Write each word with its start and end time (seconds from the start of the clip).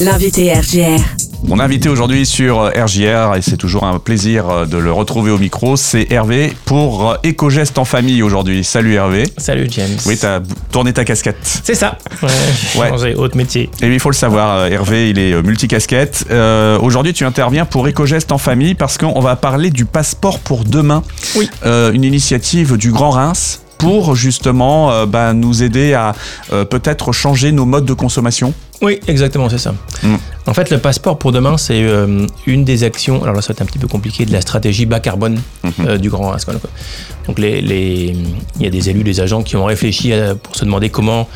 L'invité 0.00 0.52
RGR. 0.52 1.00
Mon 1.44 1.60
invité 1.60 1.88
aujourd'hui 1.88 2.26
sur 2.26 2.64
RJR, 2.74 3.36
et 3.36 3.42
c'est 3.42 3.56
toujours 3.56 3.84
un 3.84 3.98
plaisir 3.98 4.66
de 4.66 4.76
le 4.76 4.90
retrouver 4.92 5.30
au 5.30 5.38
micro, 5.38 5.76
c'est 5.76 6.10
Hervé 6.10 6.52
pour 6.64 7.16
Éco-Geste 7.22 7.78
en 7.78 7.84
famille 7.84 8.22
aujourd'hui. 8.22 8.64
Salut 8.64 8.94
Hervé. 8.94 9.24
Salut 9.38 9.68
James. 9.70 9.96
Oui, 10.06 10.18
tu 10.18 10.26
as 10.26 10.40
tourné 10.72 10.92
ta 10.92 11.04
casquette. 11.04 11.36
C'est 11.42 11.74
ça. 11.74 11.98
Ouais, 12.22 12.28
j'ai 12.74 12.80
Ouais. 12.80 12.88
changé 12.88 13.14
autre 13.14 13.36
métier. 13.36 13.70
Et 13.80 13.86
oui, 13.88 13.94
il 13.94 14.00
faut 14.00 14.10
le 14.10 14.14
savoir, 14.14 14.56
euh, 14.58 14.68
Hervé, 14.68 15.10
il 15.10 15.18
est 15.18 15.32
euh, 15.32 15.42
multicasquette. 15.42 16.24
Euh, 16.30 16.78
aujourd'hui, 16.80 17.12
tu 17.12 17.24
interviens 17.24 17.64
pour 17.64 17.86
Éco-Geste 17.86 18.32
en 18.32 18.38
famille 18.38 18.74
parce 18.74 18.98
qu'on 18.98 19.20
va 19.20 19.36
parler 19.36 19.70
du 19.70 19.84
passeport 19.84 20.40
pour 20.40 20.64
demain. 20.64 21.02
Oui. 21.36 21.48
Euh, 21.64 21.92
une 21.92 22.04
initiative 22.04 22.76
du 22.76 22.90
Grand 22.90 23.10
Reims 23.10 23.62
pour 23.78 24.14
justement 24.14 24.90
euh, 24.90 25.06
bah, 25.06 25.32
nous 25.32 25.62
aider 25.62 25.94
à 25.94 26.14
euh, 26.52 26.64
peut-être 26.64 27.12
changer 27.12 27.52
nos 27.52 27.64
modes 27.66 27.84
de 27.84 27.92
consommation. 27.92 28.54
Oui, 28.82 29.00
exactement, 29.08 29.48
c'est 29.48 29.58
ça. 29.58 29.74
Mm. 30.02 30.16
En 30.46 30.52
fait, 30.54 30.70
le 30.70 30.78
passeport 30.78 31.18
pour 31.18 31.32
demain, 31.32 31.56
c'est 31.56 31.82
euh, 31.82 32.26
une 32.46 32.64
des 32.64 32.84
actions, 32.84 33.22
alors 33.22 33.34
là, 33.34 33.40
ça 33.42 33.48
va 33.48 33.52
être 33.52 33.62
un 33.62 33.66
petit 33.66 33.78
peu 33.78 33.88
compliqué, 33.88 34.26
de 34.26 34.32
la 34.32 34.40
stratégie 34.42 34.84
bas 34.86 35.00
carbone 35.00 35.40
Mhm. 35.64 35.72
euh, 35.86 35.98
du 35.98 36.10
Grand 36.10 36.30
quoi. 36.30 36.54
Donc, 37.26 37.38
les, 37.38 37.60
les- 37.62 38.14
il 38.58 38.62
y 38.62 38.66
a 38.66 38.70
des 38.70 38.90
élus, 38.90 39.02
des 39.02 39.20
agents 39.20 39.42
qui 39.42 39.56
ont 39.56 39.64
réfléchi 39.64 40.12
à- 40.12 40.34
pour 40.34 40.54
se 40.54 40.64
demander 40.64 40.90
comment, 40.90 41.26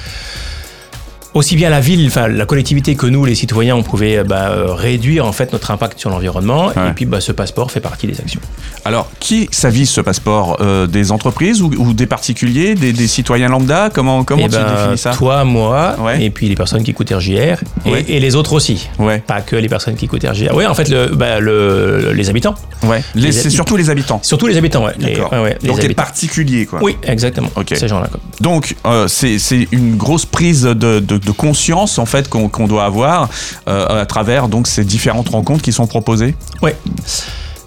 aussi 1.34 1.56
bien 1.56 1.70
la 1.70 1.80
ville, 1.80 2.06
enfin 2.06 2.28
la 2.28 2.46
collectivité 2.46 2.94
que 2.96 3.06
nous, 3.06 3.24
les 3.24 3.34
citoyens, 3.34 3.76
on 3.76 3.82
pouvait 3.82 4.18
euh, 4.18 4.24
bah, 4.24 4.50
euh, 4.50 4.74
réduire 4.74 5.26
en 5.26 5.32
fait 5.32 5.52
notre 5.52 5.70
impact 5.70 5.98
sur 5.98 6.10
l'environnement. 6.10 6.68
Ouais. 6.68 6.88
Et 6.90 6.92
puis, 6.94 7.04
bah, 7.06 7.20
ce 7.20 7.32
passeport 7.32 7.70
fait 7.70 7.80
partie 7.80 8.06
des 8.06 8.20
actions. 8.20 8.40
Alors, 8.84 9.10
qui 9.20 9.48
s'avise 9.52 9.90
ce 9.90 10.00
passeport 10.00 10.56
Euh, 10.60 10.86
Des 10.86 11.12
entreprises 11.12 11.62
ou, 11.62 11.70
ou 11.78 11.92
des 11.92 12.06
particuliers, 12.06 12.74
des, 12.74 12.92
des 12.92 13.06
citoyens 13.06 13.48
lambda? 13.48 13.90
Comment, 13.92 14.24
comment 14.24 14.42
Eh 14.46 14.48
tu 14.48 14.56
ben, 14.56 14.74
définis 14.74 14.98
ça? 14.98 15.10
Toi, 15.12 15.44
moi, 15.44 15.96
Ouais. 16.00 16.22
et 16.24 16.30
puis 16.30 16.48
les 16.48 16.54
personnes 16.54 16.82
qui 16.82 16.90
écoutent 16.90 17.10
RJR, 17.12 17.58
et, 17.86 17.90
Ouais. 17.90 18.04
et 18.08 18.20
les 18.20 18.34
autres 18.36 18.52
aussi. 18.54 18.88
Ouais, 18.98 19.18
Pas 19.26 19.40
que 19.40 19.56
les 19.56 19.68
personnes 19.68 19.94
qui 19.94 20.06
écoutent 20.06 20.24
RJR. 20.26 20.54
Oui, 20.54 20.66
en 20.66 20.74
fait, 20.74 20.88
le, 20.88 21.06
bah, 21.14 21.40
le- 21.40 22.12
les 22.14 22.28
habitants. 22.30 22.54
ouais. 22.84 23.02
C'est 23.30 23.50
surtout 23.50 23.76
les 23.76 23.90
habitants. 23.90 24.20
Surtout 24.22 24.46
les 24.46 24.56
habitants, 24.56 24.84
ouais. 24.84 24.94
D'accord. 24.98 25.30
les 25.60 25.68
Donc 25.68 25.82
les 25.82 25.94
particuliers, 25.94 26.66
quoi. 26.66 26.80
Oui, 26.82 26.96
exactement. 27.02 27.50
Ok. 27.56 27.72
Ces 27.76 27.88
gens-là. 27.88 28.08
quoi. 28.10 28.20
Donc, 28.40 28.74
euh, 28.86 29.06
c'est 29.08 29.38
c'est 29.38 29.68
une 29.72 29.96
grosse 29.96 30.24
prise 30.26 30.62
de, 30.62 31.00
de- 31.00 31.19
de 31.24 31.30
conscience 31.32 31.98
en 31.98 32.06
fait 32.06 32.28
qu'on 32.28 32.66
doit 32.66 32.84
avoir 32.84 33.28
euh, 33.68 34.02
à 34.02 34.06
travers 34.06 34.48
donc 34.48 34.66
ces 34.66 34.84
différentes 34.84 35.28
rencontres 35.28 35.62
qui 35.62 35.72
sont 35.72 35.86
proposées. 35.86 36.34
Ouais. 36.62 36.76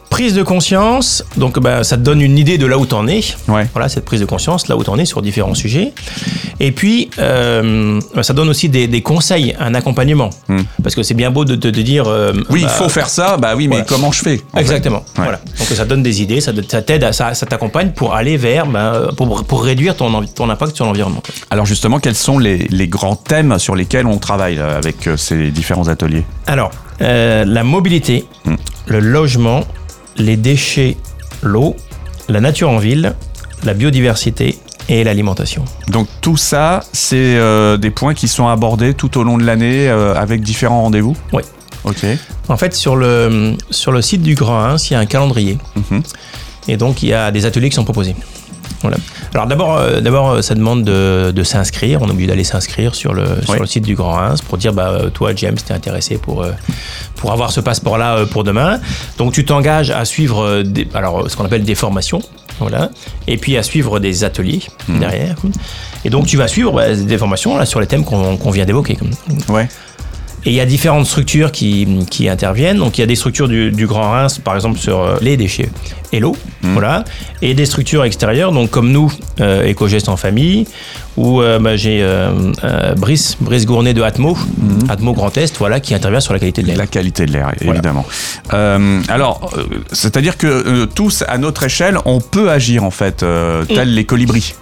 Prise 0.09 0.35
de 0.35 0.43
conscience, 0.43 1.25
donc 1.37 1.59
bah, 1.59 1.83
ça 1.83 1.97
te 1.97 2.03
donne 2.03 2.21
une 2.21 2.37
idée 2.37 2.59
de 2.59 2.67
là 2.67 2.77
où 2.77 2.85
t'en 2.85 3.07
es. 3.07 3.21
Ouais. 3.47 3.67
Voilà, 3.73 3.89
cette 3.89 4.05
prise 4.05 4.21
de 4.21 4.25
conscience, 4.25 4.67
là 4.67 4.77
où 4.77 4.83
t'en 4.83 4.97
es 4.99 5.05
sur 5.05 5.23
différents 5.23 5.55
sujets. 5.55 5.91
Et 6.65 6.71
puis, 6.71 7.09
euh, 7.19 7.99
ça 8.21 8.33
donne 8.33 8.47
aussi 8.47 8.69
des, 8.69 8.87
des 8.87 9.01
conseils, 9.01 9.53
un 9.59 9.75
accompagnement. 9.75 10.29
Hmm. 10.47 10.61
Parce 10.81 10.95
que 10.95 11.03
c'est 11.03 11.13
bien 11.13 11.29
beau 11.29 11.43
de 11.43 11.55
te 11.55 11.67
de, 11.67 11.81
dire. 11.81 12.05
euh, 12.07 12.31
Oui, 12.49 12.61
il 12.61 12.67
bah, 12.67 12.69
faut 12.71 12.87
faire 12.87 13.09
ça. 13.09 13.35
Bah 13.35 13.53
oui, 13.57 13.67
mais 13.67 13.83
comment 13.85 14.13
je 14.13 14.21
fais 14.23 14.41
Exactement. 14.55 14.99
Ouais. 15.17 15.23
Voilà. 15.23 15.41
Donc 15.59 15.67
ça 15.67 15.83
donne 15.83 16.01
des 16.03 16.21
idées, 16.21 16.39
ça, 16.39 16.53
t'aide, 16.53 17.11
ça, 17.11 17.33
ça 17.33 17.45
t'accompagne 17.45 17.91
pour 17.91 18.15
aller 18.15 18.37
vers, 18.37 18.65
bah, 18.65 19.09
pour, 19.17 19.43
pour 19.43 19.61
réduire 19.65 19.97
ton, 19.97 20.49
impact 20.49 20.73
sur 20.77 20.85
l'environnement. 20.85 21.21
Alors 21.49 21.65
justement, 21.65 21.99
quels 21.99 22.15
sont 22.15 22.39
les, 22.39 22.59
les 22.69 22.87
grands 22.87 23.17
thèmes 23.17 23.59
sur 23.59 23.75
lesquels 23.75 24.07
on 24.07 24.17
travaille 24.17 24.55
là, 24.55 24.77
avec 24.77 25.07
euh, 25.07 25.17
ces 25.17 25.51
différents 25.51 25.89
ateliers? 25.89 26.23
Alors, 26.47 26.71
euh, 27.01 27.43
la 27.43 27.63
mobilité, 27.65 28.25
Hmm. 28.45 28.55
le 28.87 28.99
logement, 29.01 29.65
les 30.17 30.37
déchets, 30.37 30.95
l'eau, 31.41 31.75
la 32.29 32.39
nature 32.39 32.69
en 32.69 32.77
ville, 32.77 33.15
la 33.65 33.73
biodiversité 33.73 34.57
et 34.89 35.03
l'alimentation. 35.03 35.65
Donc 35.87 36.07
tout 36.21 36.37
ça, 36.37 36.83
c'est 36.91 37.15
euh, 37.37 37.77
des 37.77 37.91
points 37.91 38.13
qui 38.13 38.27
sont 38.27 38.47
abordés 38.47 38.93
tout 38.93 39.17
au 39.17 39.23
long 39.23 39.37
de 39.37 39.43
l'année 39.43 39.89
euh, 39.89 40.15
avec 40.15 40.41
différents 40.41 40.81
rendez-vous? 40.81 41.15
Ouais. 41.31 41.43
Ok. 41.83 42.05
En 42.47 42.57
fait, 42.57 42.73
sur 42.75 42.95
le, 42.95 43.55
sur 43.69 43.91
le 43.91 44.01
site 44.01 44.21
du 44.21 44.35
Grand 44.35 44.59
Reims, 44.59 44.89
il 44.89 44.93
y 44.93 44.95
a 44.95 44.99
un 44.99 45.05
calendrier. 45.05 45.57
Mhm. 45.75 46.01
Et 46.69 46.77
donc, 46.77 47.03
il 47.03 47.09
y 47.09 47.13
a 47.13 47.29
des 47.31 47.45
ateliers 47.45 47.69
qui 47.69 47.75
sont 47.75 47.83
proposés. 47.83 48.15
Voilà. 48.81 48.97
Alors 49.33 49.47
d'abord, 49.47 49.77
euh, 49.77 50.01
d'abord, 50.01 50.43
ça 50.43 50.55
demande 50.55 50.83
de, 50.83 51.31
de 51.31 51.43
s'inscrire. 51.43 52.01
On 52.01 52.07
est 52.07 52.11
obligé 52.11 52.27
d'aller 52.27 52.43
s'inscrire 52.43 52.95
sur 52.95 53.13
le, 53.13 53.25
sur 53.43 53.59
le 53.59 53.65
site 53.65 53.83
du 53.83 53.95
Grand 53.95 54.11
Reims 54.11 54.41
pour 54.41 54.57
dire, 54.57 54.73
bah, 54.73 54.99
toi, 55.13 55.31
James, 55.35 55.55
t'es 55.55 55.73
intéressé 55.73 56.17
pour, 56.17 56.43
euh, 56.43 56.51
pour 57.15 57.31
avoir 57.31 57.51
ce 57.51 57.61
passeport-là 57.61 58.17
euh, 58.17 58.25
pour 58.25 58.43
demain. 58.43 58.79
Donc 59.17 59.33
tu 59.33 59.45
t'engages 59.45 59.89
à 59.89 60.05
suivre 60.05 60.63
des, 60.63 60.87
alors, 60.93 61.29
ce 61.29 61.35
qu'on 61.35 61.45
appelle 61.45 61.63
des 61.63 61.75
formations. 61.75 62.21
Voilà. 62.63 62.89
Et 63.27 63.37
puis 63.37 63.57
à 63.57 63.63
suivre 63.63 63.99
des 63.99 64.23
ateliers 64.23 64.61
Mhm. 64.87 64.99
derrière. 64.99 65.35
Et 66.05 66.09
donc 66.09 66.25
tu 66.25 66.37
vas 66.37 66.47
suivre 66.47 66.71
bah, 66.73 66.93
des 66.95 67.17
formations 67.17 67.57
là, 67.57 67.65
sur 67.65 67.79
les 67.79 67.87
thèmes 67.87 68.03
qu'on 68.03 68.51
vient 68.51 68.65
d'évoquer. 68.65 68.97
Ouais. 69.49 69.67
Et 70.45 70.49
il 70.49 70.55
y 70.55 70.59
a 70.59 70.65
différentes 70.65 71.05
structures 71.05 71.51
qui, 71.51 71.87
qui 72.09 72.27
interviennent. 72.27 72.77
Donc 72.77 72.97
il 72.97 73.01
y 73.01 73.03
a 73.03 73.07
des 73.07 73.15
structures 73.15 73.47
du, 73.47 73.71
du 73.71 73.87
Grand 73.87 74.09
Reims, 74.11 74.39
par 74.43 74.55
exemple 74.55 74.77
sur 74.77 74.99
euh, 75.01 75.15
les 75.21 75.37
déchets 75.37 75.69
et 76.11 76.19
l'eau, 76.19 76.35
voilà. 76.61 77.05
Et 77.41 77.53
des 77.55 77.65
structures 77.65 78.03
extérieures, 78.03 78.51
donc 78.51 78.69
comme 78.69 78.91
nous, 78.91 79.11
euh, 79.39 79.63
Éco-Geste 79.65 80.09
en 80.09 80.17
famille, 80.17 80.67
où 81.17 81.41
euh, 81.41 81.57
bah, 81.59 81.75
j'ai 81.75 82.03
euh, 82.03 82.51
euh, 82.63 82.93
Brice, 82.93 83.35
Brice 83.39 83.65
Gournet 83.65 83.93
de 83.95 84.01
Atmo, 84.03 84.37
Atmo 84.89 85.13
Grand 85.13 85.35
Est, 85.37 85.57
voilà, 85.57 85.79
qui 85.79 85.95
intervient 85.95 86.19
sur 86.19 86.33
la 86.33 86.39
qualité 86.39 86.61
de 86.61 86.67
l'air. 86.67 86.77
La 86.77 86.85
qualité 86.87 87.25
de 87.25 87.31
l'air, 87.31 87.51
Voilà. 87.61 87.73
évidemment. 87.79 88.05
Euh, 88.53 89.01
alors, 89.07 89.49
c'est-à-dire 89.91 90.37
que 90.37 90.45
euh, 90.47 90.85
tous, 90.85 91.23
à 91.27 91.37
notre 91.39 91.63
échelle, 91.63 91.97
on 92.05 92.19
peut 92.21 92.51
agir 92.51 92.83
en 92.83 92.91
fait, 92.91 93.23
euh, 93.23 93.63
tels 93.65 93.93
les 93.95 94.05
colibris. 94.05 94.53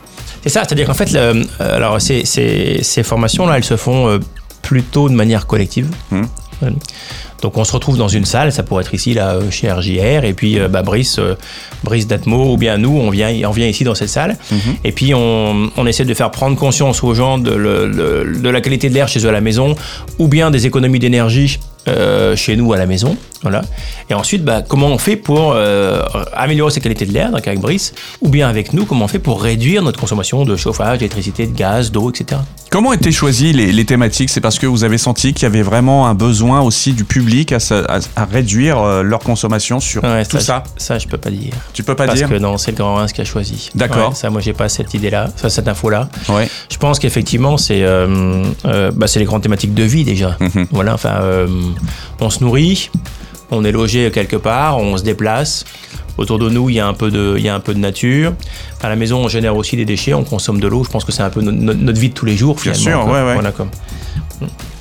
C'est 0.44 0.50
ça, 0.50 0.64
c'est-à-dire 0.64 0.86
qu'en 0.88 0.94
fait, 0.94 1.12
le- 1.12 1.44
alors 1.60 2.00
ces, 2.02 2.24
ces, 2.26 2.80
ces 2.82 3.04
formations-là, 3.04 3.58
elles 3.58 3.64
se 3.66 3.76
font 3.78 4.08
euh, 4.08 4.20
plutôt 4.62 5.10
de 5.10 5.14
manière 5.16 5.48
collective. 5.48 5.88
Euh, 6.64 6.70
Donc 7.42 7.58
on 7.58 7.64
se 7.64 7.72
retrouve 7.72 7.98
dans 7.98 8.08
une 8.08 8.26
salle, 8.26 8.52
ça 8.52 8.62
pourrait 8.62 8.84
être 8.84 8.94
ici 8.94 9.16
là 9.16 9.32
euh, 9.34 9.50
chez 9.50 9.72
RJR, 9.72 10.24
et 10.26 10.34
puis 10.34 10.60
euh, 10.60 10.68
bah, 10.68 10.84
Brice, 10.84 11.18
euh, 11.18 11.34
Brice 11.84 12.06
d'Atmo, 12.06 12.54
ou 12.54 12.58
bien 12.58 12.78
nous, 12.78 12.96
on 12.96 13.10
vient, 13.10 13.32
on 13.48 13.52
vient 13.52 13.66
ici 13.68 13.84
dans 13.84 13.96
cette 13.96 14.10
salle, 14.10 14.38
et 14.84 14.92
puis 14.92 15.16
on, 15.16 15.72
on 15.76 15.88
essaie 15.88 16.06
de 16.06 16.14
faire 16.14 16.30
prendre 16.30 16.56
conscience 16.56 17.04
aux 17.04 17.16
gens 17.16 17.40
de, 17.40 17.50
le- 17.52 17.88
le- 17.88 18.38
de 18.40 18.50
la 18.50 18.62
qualité 18.62 18.90
de 18.90 18.94
l'air 18.94 19.08
chez 19.08 19.26
eux 19.26 19.30
à 19.30 19.32
la 19.32 19.42
maison, 19.42 19.76
ou 20.20 20.28
bien 20.28 20.52
des 20.52 20.68
économies 20.68 21.00
d'énergie 21.00 21.58
euh, 21.88 22.36
chez 22.36 22.56
nous 22.56 22.74
à 22.74 22.78
la 22.78 22.86
maison, 22.86 23.18
voilà. 23.42 23.62
Et 24.10 24.14
ensuite, 24.14 24.44
bah, 24.44 24.62
comment 24.68 24.88
on 24.88 24.98
fait 25.00 25.16
pour 25.16 25.54
euh, 25.56 26.04
améliorer 26.34 26.72
cette 26.72 26.84
qualité 26.84 27.06
de 27.06 27.14
l'air, 27.14 27.32
donc 27.32 27.48
avec 27.48 27.60
Brice, 27.60 27.94
ou 28.22 28.30
bien 28.30 28.48
avec 28.48 28.74
nous, 28.74 28.86
comment 28.86 29.06
on 29.06 29.08
fait 29.08 29.18
pour 29.20 29.42
réduire 29.42 29.82
notre 29.82 30.00
consommation 30.00 30.44
de 30.46 30.56
chauffage, 30.56 31.00
d'électricité, 31.00 31.48
de 31.48 31.56
gaz, 31.56 31.92
d'eau, 31.92 32.12
etc. 32.12 32.40
Comment 32.70 32.94
étaient 32.94 33.12
choisies 33.12 33.52
les, 33.52 33.72
les 33.72 33.86
thématiques? 33.86 34.30
C'est 34.30 34.42
parce 34.42 34.60
que 34.60 34.68
vous 34.68 34.84
avez 34.84 34.98
senti 35.00 35.34
qu'il 35.34 35.44
y 35.44 35.46
avait 35.48 35.62
vraiment 35.64 36.08
un 36.08 36.14
besoin 36.14 36.62
aussi 36.62 36.94
du 36.94 37.04
public 37.04 37.52
à, 37.52 37.60
se- 37.60 37.74
à- 37.74 38.00
à 38.16 38.26
réduire 38.26 38.78
euh, 38.80 39.02
leur 39.04 39.20
consommation 39.20 39.80
sur 39.80 40.04
Ouais, 40.04 40.24
tout 40.26 40.40
ça. 40.40 40.64
je- 40.78 40.84
ça, 40.84 41.00
je 41.00 41.08
peux 41.08 41.18
pas 41.18 41.32
dire. 41.32 41.54
Tu 41.74 41.84
peux 41.84 41.96
pas 41.96 42.06
Parce 42.06 42.20
dire? 42.20 42.30
que 42.30 42.36
non, 42.36 42.58
c'est 42.58 42.72
le 42.72 42.78
Grand 42.78 42.96
Reims 42.96 43.12
qui 43.12 43.22
a 43.22 43.26
choisi. 43.26 43.70
D'accord. 43.76 44.10
Ouais, 44.10 44.16
ça, 44.16 44.30
moi, 44.30 44.40
j'ai 44.42 44.54
pas 44.54 44.70
cette 44.70 44.94
idée-là, 44.94 45.30
ça, 45.36 45.50
cette 45.50 45.68
info-là. 45.68 46.10
Ouais. 46.30 46.48
Je 46.70 46.78
pense 46.78 47.00
qu'effectivement, 47.00 47.58
c'est 47.58 47.82
euh, 47.84 48.44
bah, 48.96 49.08
c'est 49.08 49.20
les 49.20 49.26
grandes 49.26 49.42
thématiques 49.44 49.74
de 49.74 49.84
vie 49.84 50.04
déjà. 50.04 50.38
Mhm. 50.40 50.68
Voilà, 50.72 50.94
enfin, 50.94 51.20
on 52.20 52.30
se 52.30 52.44
nourrit, 52.44 52.90
on 53.52 53.64
est 53.64 53.72
logé 53.72 54.10
quelque 54.12 54.36
part, 54.38 54.78
on 54.78 54.98
se 54.98 55.04
déplace. 55.04 55.66
Autour 56.18 56.40
de 56.40 56.50
nous, 56.50 56.70
il 56.70 56.76
y 56.76 56.80
a 56.80 56.88
un 56.88 56.94
peu 56.94 57.10
de, 57.10 57.36
il 57.38 57.44
y 57.44 57.50
a 57.50 57.56
un 57.56 57.60
peu 57.62 57.74
de 57.74 57.80
nature. 57.80 58.34
À 58.82 58.90
la 58.90 58.96
maison, 58.96 59.20
on 59.24 59.28
génère 59.30 59.56
aussi 59.56 59.78
des 59.78 59.86
déchets, 59.86 60.14
on 60.14 60.24
consomme 60.24 60.60
de 60.60 60.68
l'eau. 60.68 60.84
Je 60.84 60.90
pense 60.90 61.06
que 61.06 61.12
c'est 61.12 61.24
un 61.24 61.30
peu 61.30 61.42
no- 61.42 61.52
no- 61.52 61.74
notre 61.74 62.00
vie 62.00 62.10
de 62.10 62.14
tous 62.14 62.26
les 62.26 62.36
jours. 62.36 62.56
Bien 62.62 62.74
finalement, 62.74 63.04
sûr, 63.04 63.10
quoi. 63.10 63.20
ouais, 63.22 63.28
ouais. 63.28 63.34
Voilà, 63.34 63.52
comme. 63.52 63.70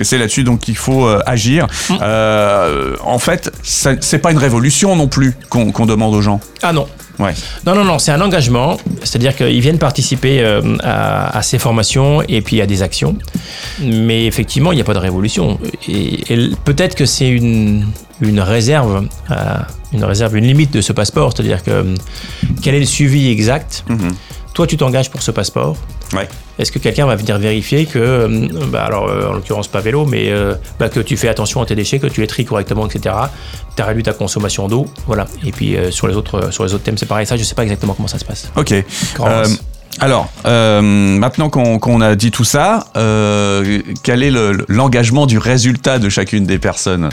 Et 0.00 0.04
c'est 0.04 0.18
là-dessus 0.18 0.42
donc 0.42 0.60
qu'il 0.60 0.76
faut 0.76 1.06
euh, 1.06 1.20
agir. 1.26 1.66
Mm. 1.88 1.94
Euh, 2.02 2.96
en 3.04 3.18
fait, 3.18 3.52
c'est 3.62 4.18
pas 4.18 4.32
une 4.32 4.38
révolution 4.38 4.96
non 4.96 5.06
plus 5.06 5.36
qu'on 5.50 5.70
qu'on 5.70 5.86
demande 5.86 6.14
aux 6.14 6.22
gens. 6.22 6.40
Ah 6.62 6.72
non, 6.72 6.88
Ouais. 7.20 7.34
Non, 7.66 7.74
non, 7.74 7.84
non, 7.84 7.98
c'est 7.98 8.12
un 8.12 8.20
engagement. 8.20 8.78
C'est-à-dire 9.02 9.36
qu'ils 9.36 9.60
viennent 9.60 9.78
participer 9.78 10.40
euh, 10.40 10.76
à, 10.82 11.36
à 11.38 11.42
ces 11.42 11.58
formations 11.58 12.22
et 12.22 12.40
puis 12.40 12.60
à 12.60 12.66
des 12.66 12.82
actions. 12.82 13.16
Mais 13.80 14.26
effectivement, 14.26 14.72
il 14.72 14.76
n'y 14.76 14.80
a 14.80 14.84
pas 14.84 14.94
de 14.94 14.98
révolution. 14.98 15.60
Et, 15.86 16.32
et 16.32 16.50
peut-être 16.64 16.94
que 16.94 17.04
c'est 17.04 17.28
une, 17.28 17.86
une 18.20 18.40
réserve, 18.40 19.06
euh, 19.30 19.34
une 19.92 20.04
réserve, 20.04 20.36
une 20.36 20.46
limite 20.46 20.72
de 20.72 20.80
ce 20.80 20.92
passeport. 20.92 21.32
C'est-à-dire 21.34 21.62
que 21.62 21.70
euh, 21.70 21.94
quel 22.62 22.74
est 22.74 22.80
le 22.80 22.86
suivi 22.86 23.28
exact? 23.30 23.84
Mhm. 23.88 24.12
Toi, 24.54 24.66
tu 24.66 24.76
t'engages 24.76 25.10
pour 25.10 25.22
ce 25.22 25.30
passeport. 25.30 25.76
Ouais. 26.12 26.28
Est-ce 26.58 26.72
que 26.72 26.78
quelqu'un 26.78 27.06
va 27.06 27.16
venir 27.16 27.38
vérifier 27.38 27.86
que, 27.86 27.98
euh, 27.98 28.48
bah 28.70 28.84
alors 28.84 29.08
euh, 29.08 29.28
en 29.30 29.32
l'occurrence 29.34 29.68
pas 29.68 29.80
vélo, 29.80 30.04
mais 30.06 30.30
euh, 30.30 30.54
bah, 30.78 30.88
que 30.88 31.00
tu 31.00 31.16
fais 31.16 31.28
attention 31.28 31.62
à 31.62 31.66
tes 31.66 31.74
déchets, 31.74 31.98
que 31.98 32.06
tu 32.08 32.20
les 32.20 32.26
tries 32.26 32.44
correctement, 32.44 32.86
etc. 32.86 33.14
Tu 33.76 33.82
as 33.82 33.86
réduit 33.86 34.02
ta 34.02 34.12
consommation 34.12 34.68
d'eau, 34.68 34.86
voilà. 35.06 35.26
Et 35.46 35.52
puis 35.52 35.76
sur 35.90 36.06
les 36.08 36.16
autres 36.16 36.52
sur 36.52 36.64
les 36.64 36.74
autres 36.74 36.82
thèmes, 36.84 36.98
c'est 36.98 37.06
pareil. 37.06 37.26
Ça, 37.26 37.36
je 37.36 37.44
sais 37.44 37.54
pas 37.54 37.62
exactement 37.62 37.94
comment 37.94 38.08
ça 38.08 38.18
se 38.18 38.24
passe. 38.24 38.50
Ok. 38.56 38.74
Alors, 39.98 40.30
euh, 40.46 40.80
maintenant 40.82 41.50
qu'on 41.50 42.00
a 42.00 42.14
dit 42.14 42.30
tout 42.30 42.44
ça, 42.44 42.86
euh, 42.96 43.80
quel 44.02 44.22
est 44.22 44.30
le- 44.30 44.64
l'engagement 44.68 45.26
du 45.26 45.36
résultat 45.38 45.98
de 45.98 46.08
chacune 46.08 46.46
des 46.46 46.58
personnes? 46.58 47.10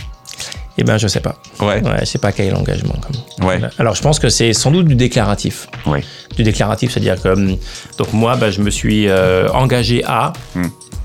Eh 0.78 0.84
ben, 0.84 0.98
je 0.98 1.08
sais 1.08 1.20
pas. 1.22 1.36
Ouais. 1.60 1.82
Ouais, 1.84 2.00
je 2.02 2.06
sais 2.06 2.20
pas 2.20 2.32
quel 2.32 2.48
est 2.48 2.52
l'engagement. 2.52 2.96
comme. 3.02 3.48
Ouais. 3.48 3.60
Alors, 3.80 3.96
je 3.96 4.02
pense 4.02 4.20
que 4.20 4.30
c'est 4.30 4.54
sans 4.54 4.72
doute 4.72 4.88
du 4.88 4.96
déclaratif. 4.96 5.68
Ouais. 5.86 6.04
Du 6.36 6.44
déclaratif, 6.44 6.92
c'est-à-dire 6.92 7.22
que 7.22 7.30
hum, 7.30 7.58
donc 7.98 8.14
moi, 8.14 8.36
bah, 8.36 8.52
je 8.52 8.62
me 8.62 8.70
suis 8.70 9.08
euh, 9.10 9.50
engagé 9.54 10.04
à, 10.06 10.34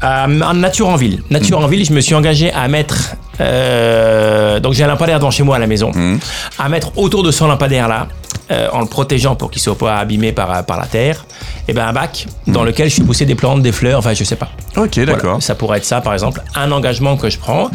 à 0.00 0.24
en 0.26 0.54
nature 0.54 0.88
en 0.88 0.96
ville. 0.96 1.22
Nature 1.30 1.58
en 1.60 1.66
ville, 1.69 1.84
je 1.86 1.92
me 1.92 2.00
suis 2.00 2.14
engagé 2.14 2.52
à 2.52 2.69
mettre 2.69 3.14
Euh, 3.42 4.60
donc 4.60 4.72
j'ai 4.74 4.84
un 4.84 4.88
lampadaire 4.88 5.18
dans 5.18 5.30
chez 5.30 5.42
moi 5.42 5.56
à 5.56 5.58
la 5.58 5.66
maison. 5.66 5.90
Mmh. 5.94 6.18
À 6.58 6.68
mettre 6.68 6.96
autour 6.96 7.22
de 7.22 7.30
son 7.30 7.46
lampadaire 7.48 7.88
là, 7.88 8.06
euh, 8.50 8.68
en 8.72 8.80
le 8.80 8.86
protégeant 8.86 9.34
pour 9.34 9.50
qu'il 9.50 9.60
soit 9.62 9.76
pas 9.76 9.96
abîmé 9.98 10.32
par, 10.32 10.64
par 10.64 10.78
la 10.78 10.86
terre, 10.86 11.24
et 11.68 11.72
ben 11.72 11.86
un 11.86 11.92
bac 11.92 12.26
dans 12.46 12.64
lequel 12.64 12.88
je 12.88 12.94
suis 12.94 13.02
poussé 13.02 13.24
des 13.24 13.34
plantes, 13.34 13.62
des 13.62 13.72
fleurs, 13.72 13.98
enfin 13.98 14.14
je 14.14 14.24
sais 14.24 14.36
pas. 14.36 14.48
Ok, 14.76 14.90
Voilà. 14.96 15.12
d'accord. 15.12 15.42
Ça 15.42 15.54
pourrait 15.54 15.78
être 15.78 15.84
ça, 15.84 16.00
par 16.00 16.12
exemple, 16.12 16.40
un 16.54 16.70
engagement 16.72 17.16
que 17.16 17.28
je 17.30 17.38
prends. 17.38 17.70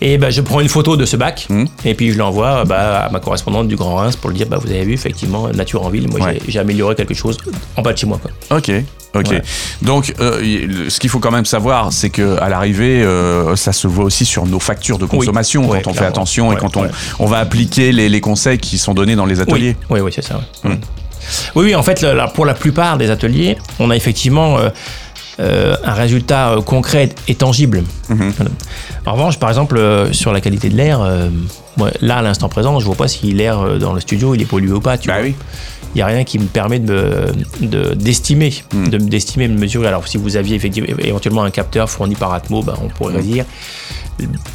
Et 0.00 0.18
ben, 0.18 0.30
je 0.30 0.40
prends 0.40 0.60
une 0.60 0.68
photo 0.68 0.96
de 0.96 1.04
ce 1.06 1.16
bac 1.16 1.46
Mmh. 1.48 1.64
et 1.84 1.94
puis 1.94 2.12
je 2.12 2.18
l'envoie 2.18 2.64
bah, 2.64 3.04
à 3.06 3.10
ma 3.10 3.20
correspondante 3.20 3.68
du 3.68 3.76
Grand 3.76 3.94
Reims 3.96 4.16
pour 4.16 4.30
lui 4.30 4.36
dire 4.36 4.46
bah, 4.48 4.58
Vous 4.60 4.70
avez 4.70 4.84
vu, 4.84 4.92
effectivement, 4.94 5.48
Nature 5.48 5.84
en 5.84 5.88
ville, 5.90 6.08
moi 6.08 6.20
Ouais. 6.20 6.38
j'ai 6.48 6.58
amélioré 6.58 6.94
quelque 6.94 7.14
chose 7.14 7.36
en 7.76 7.82
bas 7.82 7.92
de 7.92 7.98
chez 7.98 8.06
moi. 8.06 8.18
Quoi. 8.22 8.58
Ok, 8.58 8.70
ok. 9.14 9.28
Ouais. 9.30 9.42
Donc, 9.82 10.14
euh, 10.20 10.88
ce 10.88 10.98
qu'il 11.00 11.10
faut 11.10 11.18
quand 11.20 11.30
même 11.30 11.44
savoir, 11.44 11.92
c'est 11.92 12.10
que 12.10 12.38
à 12.40 12.48
l'arrivée, 12.48 13.02
euh, 13.02 13.56
ça 13.56 13.72
se 13.72 13.86
voit 13.86 14.04
aussi 14.04 14.24
sur 14.24 14.46
nos 14.46 14.58
factures 14.60 14.98
de 14.98 15.06
consommation 15.06 15.66
quand 15.68 15.86
on 15.86 15.94
fait 15.94 16.04
attention 16.06 16.52
et 16.52 16.56
quand 16.56 16.76
on, 16.76 16.88
on 17.18 17.26
va 17.26 17.38
appliquer 17.38 17.92
les, 17.92 18.08
les 18.08 18.20
conseils 18.20 18.58
qui 18.58 18.78
sont 18.78 18.94
donnés 18.94 19.16
dans 19.16 19.26
les 19.26 19.40
ateliers. 19.40 19.76
Oui, 19.90 19.98
oui, 19.98 20.00
oui, 20.00 20.12
c'est 20.14 20.22
ça. 20.24 20.40
ouais. 20.64 20.70
Mm. 20.74 20.78
Oui, 21.54 21.64
oui, 21.66 21.74
en 21.74 21.82
fait, 21.82 22.02
la- 22.02 22.26
pour 22.28 22.44
la 22.44 22.52
plupart 22.54 22.98
des 22.98 23.10
ateliers, 23.10 23.56
on 23.78 23.90
a 23.90 23.96
effectivement 23.96 24.58
euh, 25.40 25.74
un 25.84 25.94
résultat 25.94 26.56
concret 26.64 27.08
et 27.28 27.34
tangible. 27.34 27.82
Mhm. 28.08 28.32
En 29.06 29.12
revanche, 29.12 29.38
par 29.38 29.48
exemple, 29.48 29.76
euh, 29.78 30.12
sur 30.12 30.32
la 30.32 30.40
qualité 30.40 30.68
de 30.68 30.76
l'air, 30.76 31.00
euh, 31.00 31.28
là, 32.00 32.18
à 32.18 32.22
l'instant 32.22 32.48
présent, 32.48 32.78
je 32.78 32.84
vois 32.86 32.94
pas 32.94 33.08
si 33.08 33.32
l'air 33.32 33.78
dans 33.78 33.92
le 33.94 34.00
studio 34.00 34.34
il 34.34 34.42
est 34.42 34.46
pollué 34.46 34.72
ou 34.72 34.80
pas. 34.80 34.96
Tu 34.98 35.08
Bah 35.08 35.14
vois. 35.14 35.24
oui. 35.24 35.34
Il 35.94 35.98
n'y 35.98 36.02
a 36.02 36.06
rien 36.06 36.24
qui 36.24 36.38
me 36.38 36.46
permet 36.46 36.78
de 36.80 37.26
me- 37.60 37.66
de- 37.66 37.94
d'estimer, 37.94 38.52
Mm. 38.72 38.88
de, 38.88 38.98
me- 38.98 39.08
d'estimer, 39.08 39.48
de 39.48 39.58
mesurer. 39.58 39.86
Alors, 39.88 40.08
si 40.08 40.16
vous 40.18 40.36
aviez 40.36 40.56
effectivement, 40.56 40.88
éventuellement 40.98 41.44
un 41.44 41.50
capteur 41.50 41.88
fourni 41.88 42.14
par 42.16 42.32
Atmo, 42.34 42.62
ben, 42.62 42.74
on 42.82 42.88
pourrait 42.88 43.22
dire, 43.22 43.44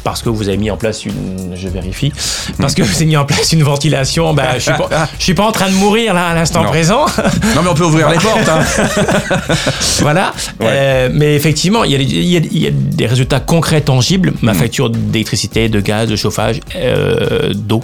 parce 0.04 0.22
que 0.22 0.28
vous 0.30 0.48
avez 0.48 0.56
mis 0.56 0.70
en 0.70 0.76
place 0.76 1.04
une, 1.04 1.52
je 1.54 1.68
vérifie, 1.68 2.12
parce 2.58 2.74
que 2.74 2.82
vous 2.82 2.94
avez 2.96 3.04
mis 3.06 3.16
en 3.16 3.24
place 3.26 3.52
une 3.52 3.62
ventilation, 3.62 4.32
ben, 4.34 4.46
je 4.54 4.60
suis 4.60 4.72
pas, 4.72 4.88
je 5.18 5.22
suis 5.24 5.34
pas 5.34 5.44
en 5.44 5.52
train 5.52 5.68
de 5.68 5.74
mourir 5.74 6.14
là 6.14 6.28
à 6.28 6.34
l'instant 6.34 6.64
présent. 6.64 7.04
Non, 7.54 7.62
mais 7.62 7.68
on 7.70 7.74
peut 7.74 7.84
ouvrir 7.84 8.08
les 8.10 8.18
portes. 8.18 8.48
hein. 8.48 8.62
voilà. 10.00 10.32
Ouais. 10.60 10.66
Euh, 10.68 11.08
mais 11.12 11.34
effectivement, 11.34 11.84
il 11.84 11.92
y, 11.92 11.94
a, 11.94 11.98
des- 11.98 12.04
il 12.04 12.24
y 12.26 12.36
a- 12.36 12.40
il 12.50 12.58
y 12.58 12.66
a 12.66 12.70
des 12.70 13.06
résultats 13.06 13.40
concrets, 13.40 13.80
tangibles. 13.80 14.32
Ma 14.42 14.54
facture 14.54 14.90
d'électricité, 14.90 15.68
de 15.68 15.80
gaz, 15.80 16.08
de 16.08 16.16
chauffage, 16.16 16.60
euh, 16.76 17.52
d'eau, 17.54 17.82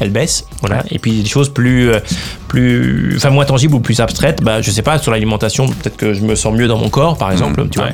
elle 0.00 0.10
baisse. 0.10 0.44
Voilà. 0.60 0.84
Et 0.90 0.98
puis 0.98 1.22
des 1.22 1.28
choses 1.28 1.48
plus, 1.52 1.90
euh, 1.90 2.00
plus, 2.54 3.14
enfin 3.16 3.30
moins 3.30 3.44
tangibles 3.44 3.74
ou 3.74 3.80
plus 3.80 3.98
abstraites. 4.00 4.42
Bah, 4.42 4.62
je 4.62 4.70
sais 4.70 4.82
pas 4.82 4.98
sur 4.98 5.10
l'alimentation, 5.10 5.66
peut-être 5.66 5.96
que 5.96 6.14
je 6.14 6.20
me 6.22 6.34
sens 6.36 6.54
mieux 6.54 6.68
dans 6.68 6.78
mon 6.78 6.88
corps, 6.88 7.18
par 7.18 7.32
exemple. 7.32 7.64
Mm. 7.64 7.68
Tu 7.70 7.78
vois. 7.80 7.88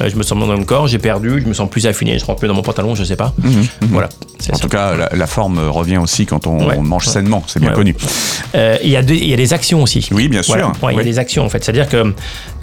Euh, 0.00 0.08
je 0.08 0.16
me 0.16 0.22
sens 0.22 0.38
mieux 0.38 0.46
dans 0.46 0.56
mon 0.56 0.64
corps. 0.64 0.86
J'ai 0.88 0.98
perdu. 0.98 1.40
Je 1.42 1.46
me 1.46 1.52
sens 1.52 1.68
plus 1.68 1.86
affiné. 1.86 2.18
Je 2.18 2.24
rentre 2.24 2.42
mieux 2.42 2.48
dans 2.48 2.54
mon 2.54 2.62
pantalon. 2.62 2.94
Je 2.94 3.04
sais 3.04 3.16
pas. 3.16 3.34
Voilà. 3.82 4.08
C'est 4.38 4.52
Mm-hmm. 4.52 4.54
En 4.54 4.56
ça. 4.56 4.62
tout 4.62 4.68
cas, 4.68 4.96
la, 4.96 5.08
la 5.14 5.26
forme 5.26 5.58
revient 5.68 5.98
aussi 5.98 6.24
quand 6.24 6.46
on, 6.46 6.66
Ouais. 6.66 6.76
on 6.78 6.82
mange 6.82 7.06
Ouais. 7.06 7.12
sainement, 7.12 7.42
c'est 7.46 7.60
bien 7.60 7.72
connu. 7.72 7.94
Euh, 8.54 8.78
Il 8.82 8.88
y, 8.90 8.96
a 8.96 9.02
des- 9.02 9.16
il 9.16 9.28
y 9.28 9.34
a 9.34 9.36
des 9.36 9.52
actions 9.52 9.82
aussi. 9.82 10.08
Oui, 10.12 10.28
bien 10.28 10.42
sûr. 10.42 10.72
Voilà. 10.80 10.94
Il 10.94 10.98
y 10.98 11.00
a 11.00 11.04
des 11.04 11.18
actions 11.18 11.44
en 11.44 11.48
fait. 11.48 11.62
C'est-à-dire 11.62 11.88
que 11.88 12.14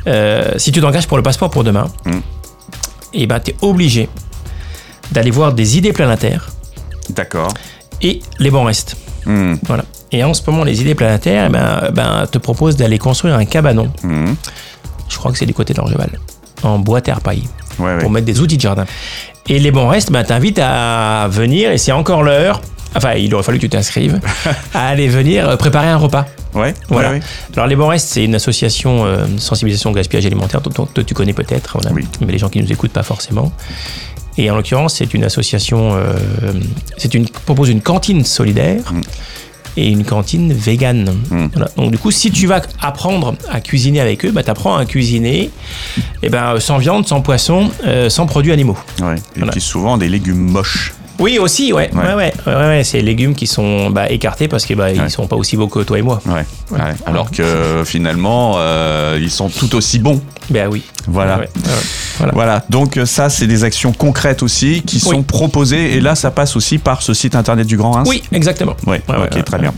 euh, 0.07 0.53
si 0.57 0.71
tu 0.71 0.81
t'engages 0.81 1.07
pour 1.07 1.17
le 1.17 1.23
passeport 1.23 1.49
pour 1.51 1.63
demain, 1.63 1.87
Mm. 2.05 2.11
et 3.13 3.27
ben 3.27 3.39
tu 3.39 3.51
es 3.51 3.55
obligé 3.61 4.09
d'aller 5.11 5.31
voir 5.31 5.53
des 5.53 5.77
idées 5.77 5.93
planétaires 5.93 6.49
D'accord. 7.09 7.53
et 8.01 8.21
les 8.39 8.49
bons 8.49 8.63
restes. 8.63 8.95
Hmm, 9.25 9.55
Voilà. 9.63 9.83
Et 10.11 10.23
en 10.23 10.33
ce 10.33 10.41
moment, 10.49 10.63
les 10.63 10.81
idées 10.81 10.95
planétaires 10.95 11.45
eh 11.47 11.51
ben, 11.51 11.89
ben, 11.93 12.27
te 12.31 12.37
proposent 12.37 12.75
d'aller 12.77 12.97
construire 12.97 13.35
un 13.35 13.45
cabanon. 13.45 13.91
hmm. 14.03 14.33
Je 15.09 15.17
crois 15.17 15.31
que 15.31 15.37
c'est 15.37 15.45
du 15.45 15.53
côté 15.53 15.73
de 15.73 15.79
l'Orgeval. 15.79 16.09
En 16.63 16.79
bois 16.79 17.01
terre 17.01 17.21
paille. 17.21 17.43
Ouais, 17.79 17.85
ouais. 17.95 17.97
Pour 17.99 18.09
mettre 18.09 18.25
des 18.25 18.39
outils 18.39 18.57
de 18.57 18.61
jardin. 18.61 18.85
Et 19.47 19.59
les 19.59 19.71
bons 19.71 19.87
restes, 19.87 20.11
ben, 20.11 20.23
t'invites 20.23 20.59
à 20.59 21.27
venir, 21.29 21.71
et 21.71 21.77
c'est 21.77 21.91
encore 21.91 22.23
l'heure. 22.23 22.61
Enfin, 22.95 23.13
il 23.15 23.33
aurait 23.35 23.43
fallu 23.43 23.57
que 23.57 23.63
tu 23.63 23.69
t'inscrives, 23.69 24.19
à 24.73 24.87
aller 24.87 25.07
venir 25.09 25.49
euh, 25.49 25.55
préparer 25.57 25.89
un 25.89 25.97
repas. 25.97 26.25
Ouais, 26.53 26.73
Voilà. 26.87 27.09
ouais, 27.09 27.15
ouais. 27.15 27.21
Alors 27.55 27.67
les 27.67 27.75
bons 27.75 27.87
restes, 27.87 28.07
c'est 28.07 28.23
une 28.23 28.35
association 28.35 29.05
euh, 29.05 29.25
de 29.25 29.37
sensibilisation 29.39 29.89
au 29.91 29.93
gaspillage 29.93 30.25
alimentaire 30.25 30.61
dont, 30.61 30.87
tu 31.05 31.13
connais 31.13 31.33
peut-être, 31.33 31.77
voilà. 31.77 31.91
Oui. 31.93 32.07
mais 32.21 32.31
les 32.31 32.37
gens 32.37 32.47
qui 32.47 32.61
nous 32.61 32.71
écoutent 32.71 32.93
pas 32.93 33.03
forcément. 33.03 33.51
Et 34.37 34.49
en 34.49 34.55
l'occurrence, 34.55 34.95
c'est 34.95 35.13
une 35.13 35.25
association, 35.25 35.91
euh, 35.95 36.13
c'est 36.97 37.13
une 37.13 37.27
propose 37.27 37.69
une 37.69 37.81
cantine 37.81 38.23
solidaire 38.23 38.93
Mm. 38.93 39.01
Et 39.77 39.89
une 39.89 40.03
cantine 40.05 40.53
végane. 40.53 41.15
Mm. 41.29 41.47
Voilà. 41.53 41.69
Donc 41.77 41.91
du 41.91 41.97
coup, 41.97 42.11
si 42.11 42.31
tu 42.31 42.47
vas 42.47 42.61
apprendre 42.81 43.35
à 43.51 43.59
cuisiner 43.61 43.99
avec 44.01 44.25
eux, 44.25 44.31
bah, 44.31 44.43
tu 44.43 44.49
apprends 44.49 44.75
à 44.77 44.85
cuisiner 44.85 45.49
eh 46.23 46.29
ben, 46.29 46.59
sans 46.59 46.77
viande, 46.77 47.07
sans 47.07 47.21
poisson, 47.21 47.69
euh, 47.85 48.09
sans 48.09 48.25
produits 48.25 48.51
animaux. 48.51 48.77
Ouais. 49.01 49.15
Et 49.15 49.39
Voilà. 49.39 49.51
puis 49.51 49.61
souvent 49.61 49.97
des 49.97 50.07
légumes 50.09 50.37
moches. 50.51 50.93
Oui, 51.17 51.39
aussi, 51.39 51.71
ouais. 51.71 51.89
Ouais. 51.93 52.03
Ouais, 52.07 52.13
ouais, 52.13 52.33
ouais, 52.45 52.53
ouais, 52.55 52.67
ouais, 52.67 52.83
c'est 52.83 53.01
légumes 53.01 53.35
qui 53.35 53.47
sont 53.47 53.89
bah, 53.89 54.09
écartés 54.09 54.49
parce 54.49 54.65
qu'ils 54.65 54.75
bah, 54.75 54.91
ils 54.91 55.09
sont 55.09 55.27
pas 55.27 55.37
aussi 55.37 55.55
beaux 55.55 55.69
que 55.69 55.79
toi 55.79 55.97
et 55.97 56.01
moi. 56.01 56.21
Ouais. 56.25 56.45
ouais. 56.71 56.79
Alors 57.05 57.31
que 57.31 57.83
finalement, 57.85 58.55
euh, 58.57 59.17
ils 59.21 59.31
sont 59.31 59.47
tout 59.47 59.73
aussi 59.75 59.99
bons. 59.99 60.21
Ben 60.49 60.67
oui. 60.69 60.83
Voilà. 61.07 61.41
Voilà. 62.17 62.33
Voilà, 62.33 62.65
donc 62.69 62.97
euh, 62.97 63.05
ça, 63.05 63.29
c'est 63.29 63.47
des 63.47 63.63
actions 63.63 63.91
concrètes 63.91 64.43
aussi 64.43 64.81
qui 64.85 64.99
sont 64.99 65.17
Oui. 65.17 65.23
proposées. 65.23 65.95
Et 65.95 66.01
là, 66.01 66.15
ça 66.15 66.31
passe 66.31 66.55
aussi 66.55 66.77
par 66.77 67.01
ce 67.01 67.13
site 67.13 67.35
internet 67.35 67.67
du 67.67 67.77
Grand 67.77 67.91
Reims. 67.91 68.07
Oui, 68.09 68.23
exactement. 68.31 68.75
Ouais, 68.87 69.01
Ouais, 69.09 69.15
ok, 69.25 69.35
ouais, 69.35 69.43
très 69.43 69.59
bien. 69.59 69.73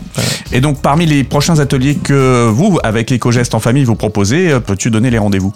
Et 0.52 0.60
donc, 0.60 0.80
parmi 0.82 1.06
les 1.06 1.24
prochains 1.24 1.58
ateliers 1.58 1.96
que 1.96 2.46
vous, 2.48 2.78
avec 2.82 3.10
EcoGest 3.12 3.54
en 3.54 3.60
famille, 3.60 3.84
vous 3.84 3.96
proposez, 3.96 4.52
euh, 4.52 4.60
peux-tu 4.60 4.90
donner 4.90 5.10
les 5.10 5.18
rendez-vous? 5.18 5.52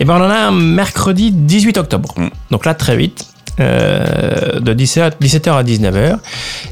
Et 0.00 0.04
ben 0.04 0.14
on 0.16 0.24
en 0.24 0.30
a 0.30 0.34
un 0.48 0.52
mercredi 0.52 1.30
18 1.32 1.78
octobre. 1.78 2.14
Mm. 2.16 2.26
Donc 2.50 2.64
là, 2.66 2.74
très 2.74 2.96
vite. 2.96 3.26
euh, 3.58 4.60
de 4.60 4.72
17, 4.74 5.16
17h 5.20 5.50
à 5.56 5.62
19h. 5.62 6.18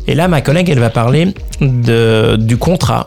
Et 0.06 0.14
là, 0.14 0.28
ma 0.28 0.42
collègue, 0.42 0.68
elle 0.68 0.80
va 0.80 0.90
parler 0.90 1.32
de, 1.62 2.36
du 2.38 2.58
contrat, 2.58 3.06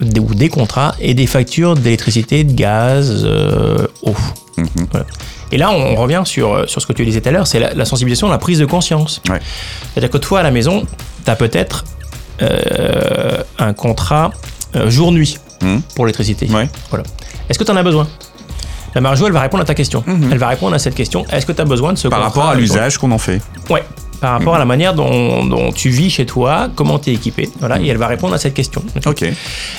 des- 0.00 0.20
ou 0.20 0.34
des 0.34 0.48
contrats 0.48 0.94
et 1.00 1.12
des 1.12 1.26
factures 1.26 1.74
d'électricité, 1.74 2.44
de 2.44 2.52
gaz, 2.54 3.22
euh, 3.26 3.86
eau. 4.04 4.14
Mhm. 4.56 4.66
Voilà. 4.90 5.06
Et 5.52 5.58
là, 5.58 5.70
on 5.70 5.94
revient 5.96 6.22
sur, 6.24 6.52
euh, 6.54 6.66
sur 6.66 6.80
ce 6.80 6.86
que 6.86 6.92
tu 6.92 7.04
disais 7.04 7.20
tout 7.20 7.28
à 7.28 7.32
l'heure, 7.32 7.46
c'est 7.46 7.58
la, 7.58 7.74
la 7.74 7.84
sensibilisation, 7.84 8.28
la 8.28 8.38
prise 8.38 8.58
de 8.58 8.66
conscience. 8.66 9.20
Ouais. 9.28 9.40
C'est-à-dire 9.92 10.10
que 10.10 10.18
toi, 10.18 10.40
à 10.40 10.42
la 10.42 10.50
maison, 10.50 10.84
tu 11.24 11.30
as 11.30 11.36
peut-être 11.36 11.84
euh, 12.42 13.42
un 13.58 13.72
contrat 13.72 14.30
euh, 14.76 14.88
jour-nuit 14.90 15.38
Mhm. 15.62 15.82
pour 15.94 16.06
l'électricité. 16.06 16.46
Ouais. 16.50 16.70
Voilà. 16.88 17.04
Est-ce 17.48 17.58
que 17.58 17.64
tu 17.64 17.70
en 17.70 17.76
as 17.76 17.82
besoin? 17.82 18.06
La 18.94 19.00
Marjo, 19.02 19.26
elle 19.26 19.32
va 19.32 19.40
répondre 19.42 19.62
à 19.62 19.66
ta 19.66 19.74
question. 19.74 20.02
Mhm. 20.06 20.30
Elle 20.32 20.38
va 20.38 20.48
répondre 20.48 20.74
à 20.74 20.78
cette 20.78 20.94
question. 20.94 21.26
Est-ce 21.30 21.44
que 21.44 21.52
tu 21.52 21.60
as 21.60 21.64
besoin 21.66 21.92
de 21.92 21.98
ce 21.98 22.08
Par 22.08 22.18
contrat 22.22 22.28
rapport 22.40 22.50
à 22.50 22.54
l'usage 22.54 22.96
qu'on 22.96 23.10
en 23.12 23.18
fait. 23.18 23.42
Ouais. 23.68 23.82
Par 24.20 24.32
rapport 24.32 24.54
à 24.54 24.58
la 24.58 24.66
manière 24.66 24.94
dont, 24.94 25.44
dont 25.46 25.72
tu 25.72 25.88
vis 25.88 26.10
chez 26.10 26.26
toi, 26.26 26.68
comment 26.74 26.98
tu 26.98 27.10
es 27.10 27.14
équipé. 27.14 27.48
Voilà. 27.58 27.80
Et 27.80 27.86
elle 27.86 27.96
va 27.96 28.06
répondre 28.06 28.34
à 28.34 28.38
cette 28.38 28.54
question. 28.54 28.82
Ok. 29.06 29.24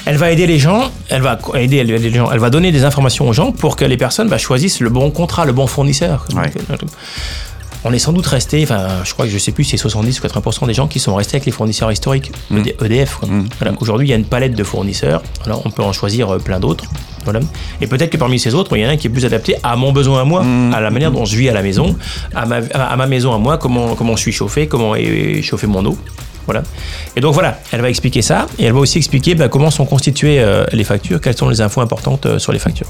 Elle 0.05 0.17
va 0.17 0.31
aider 0.31 0.47
les 0.47 0.57
gens, 0.57 0.91
elle 1.09 1.21
va 1.21 1.37
aider 1.55 1.77
elle 1.77 1.87
les 1.87 2.11
gens, 2.11 2.31
elle 2.31 2.39
va 2.39 2.49
donner 2.49 2.71
des 2.71 2.83
informations 2.83 3.27
aux 3.27 3.33
gens 3.33 3.51
pour 3.51 3.75
que 3.75 3.85
les 3.85 3.97
personnes 3.97 4.29
bah, 4.29 4.37
choisissent 4.37 4.79
le 4.79 4.89
bon 4.89 5.11
contrat, 5.11 5.45
le 5.45 5.53
bon 5.53 5.67
fournisseur. 5.67 6.25
Ouais. 6.33 6.51
On 7.83 7.91
est 7.93 7.99
sans 7.99 8.13
doute 8.13 8.27
resté, 8.27 8.61
enfin, 8.63 8.87
je 9.03 9.11
crois 9.13 9.25
que 9.25 9.31
je 9.31 9.37
sais 9.39 9.51
plus, 9.51 9.63
c'est 9.63 9.77
70 9.77 10.19
ou 10.19 10.23
80% 10.27 10.67
des 10.67 10.73
gens 10.73 10.87
qui 10.87 10.99
sont 10.99 11.15
restés 11.15 11.37
avec 11.37 11.45
les 11.47 11.51
fournisseurs 11.51 11.91
historiques, 11.91 12.31
Mm. 12.51 12.57
ED- 12.59 12.75
EDF. 12.83 13.15
quoi. 13.15 13.27
Mm. 13.27 13.47
Voilà. 13.59 13.73
Aujourd'hui, 13.79 14.07
il 14.07 14.11
y 14.11 14.13
a 14.13 14.17
une 14.17 14.25
palette 14.25 14.53
de 14.55 14.63
fournisseurs. 14.63 15.23
Voilà, 15.43 15.59
on 15.65 15.71
peut 15.71 15.81
en 15.83 15.91
choisir 15.91 16.29
euh, 16.29 16.37
plein 16.37 16.59
d'autres. 16.59 16.85
Voilà. 17.23 17.39
Et 17.81 17.87
peut-être 17.87 18.11
que 18.11 18.17
parmi 18.17 18.37
ces 18.39 18.53
autres, 18.53 18.75
il 18.77 18.81
y 18.83 18.85
en 18.85 18.89
a 18.89 18.91
un 18.91 18.97
qui 18.97 19.07
est 19.07 19.09
plus 19.09 19.25
adapté 19.25 19.55
à 19.63 19.75
mon 19.75 19.91
besoin 19.91 20.21
à 20.21 20.23
moi, 20.25 20.43
Mm. 20.43 20.73
à 20.75 20.79
la 20.79 20.91
manière 20.91 21.11
dont 21.11 21.25
je 21.25 21.35
vis 21.35 21.49
à 21.49 21.53
la 21.53 21.63
maison, 21.63 21.95
à 22.35 22.45
ma, 22.45 22.57
à 22.73 22.95
ma 22.95 23.07
maison 23.07 23.33
à 23.33 23.37
moi, 23.39 23.57
comment, 23.57 23.95
comment 23.95 24.15
je 24.15 24.21
suis 24.21 24.31
chauffé, 24.31 24.67
comment 24.67 24.95
est 24.95 25.41
chauffée 25.41 25.67
mon 25.67 25.83
eau. 25.85 25.97
Voilà. 26.45 26.63
Et 27.15 27.21
donc 27.21 27.33
voilà, 27.33 27.59
elle 27.71 27.81
va 27.81 27.89
expliquer 27.89 28.21
ça 28.23 28.47
et 28.59 28.65
elle 28.65 28.73
va 28.73 28.79
aussi 28.79 28.97
expliquer 28.97 29.35
bah, 29.35 29.47
comment 29.47 29.69
sont 29.71 29.85
constituées 29.85 30.39
euh, 30.39 30.65
les 30.73 30.83
factures, 30.83 31.21
quelles 31.21 31.37
sont 31.37 31.49
les 31.49 31.61
infos 31.61 31.81
importantes 31.81 32.25
euh, 32.25 32.39
sur 32.39 32.51
les 32.51 32.57
factures. 32.59 32.87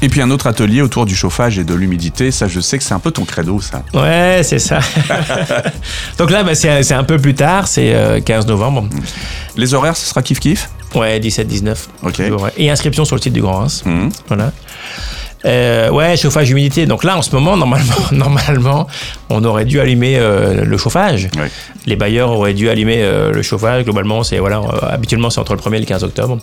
Et 0.00 0.08
puis 0.08 0.20
un 0.22 0.30
autre 0.30 0.46
atelier 0.46 0.82
autour 0.82 1.06
du 1.06 1.14
chauffage 1.14 1.58
et 1.58 1.64
de 1.64 1.74
l'humidité. 1.74 2.30
Ça, 2.30 2.46
je 2.46 2.60
sais 2.60 2.78
que 2.78 2.84
c'est 2.84 2.94
un 2.94 3.00
peu 3.00 3.10
ton 3.10 3.24
credo, 3.24 3.60
ça. 3.60 3.82
Ouais, 3.94 4.40
c'est 4.42 4.58
ça. 4.58 4.80
donc 6.18 6.30
là, 6.30 6.44
bah, 6.44 6.54
c'est 6.54 6.82
c'est 6.82 6.94
un 6.94 7.04
peu 7.04 7.18
plus 7.18 7.34
tard, 7.34 7.66
c'est 7.66 7.94
euh, 7.94 8.20
15 8.20 8.46
novembre. 8.46 8.88
Les 9.56 9.74
horaires, 9.74 9.96
ce 9.96 10.06
sera 10.06 10.20
kiff-kiff 10.20 10.68
Ouais, 10.94 11.18
17-19. 11.18 11.76
Ok. 12.02 12.22
Et 12.56 12.70
inscription 12.70 13.04
sur 13.04 13.16
le 13.16 13.20
site 13.20 13.32
du 13.32 13.42
Grand 13.42 13.58
Reims. 13.58 13.82
Mhm. 13.84 14.10
Voilà. 14.28 14.52
Euh, 15.44 15.90
ouais, 15.90 16.16
chauffage, 16.16 16.50
humidité. 16.50 16.86
Donc 16.86 17.04
là, 17.04 17.16
en 17.16 17.22
ce 17.22 17.30
moment, 17.34 17.56
normalement, 17.56 17.94
normalement 18.12 18.86
on 19.30 19.44
aurait 19.44 19.64
dû 19.64 19.80
allumer 19.80 20.16
euh, 20.18 20.64
le 20.64 20.76
chauffage. 20.78 21.28
Les 21.86 21.96
bailleurs 21.96 22.30
auraient 22.30 22.54
dû 22.54 22.68
allumer 22.68 23.02
euh, 23.02 23.32
le 23.32 23.42
chauffage. 23.42 23.84
Globalement, 23.84 24.24
c'est 24.24 24.38
voilà, 24.38 24.58
euh, 24.58 24.88
habituellement, 24.88 25.30
c'est 25.30 25.40
entre 25.40 25.54
le 25.54 25.60
1er 25.60 25.76
et 25.76 25.80
le 25.80 25.86
15 25.86 26.04
octobre. 26.04 26.38